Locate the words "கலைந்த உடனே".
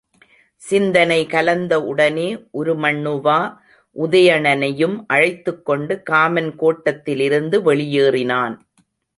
1.27-2.25